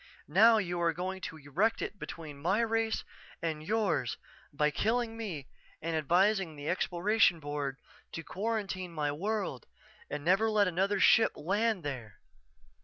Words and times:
Now 0.27 0.57
you 0.57 0.81
are 0.81 0.93
going 0.93 1.21
to 1.29 1.37
erect 1.37 1.79
it 1.79 1.99
between 1.99 2.41
my 2.41 2.61
race 2.61 3.03
and 3.39 3.61
yours 3.61 4.17
by 4.51 4.71
killing 4.71 5.15
me 5.15 5.47
and 5.79 5.95
advising 5.95 6.55
the 6.55 6.67
Exploration 6.69 7.39
Board 7.39 7.77
to 8.13 8.23
quarantine 8.23 8.93
my 8.93 9.11
world 9.11 9.67
and 10.09 10.25
never 10.25 10.49
let 10.49 10.67
another 10.67 10.99
ship 10.99 11.33
land 11.35 11.83
there. 11.83 12.17